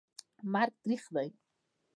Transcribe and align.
مرګ 0.51 0.73
تریخ 0.83 1.03
دي 1.15 1.29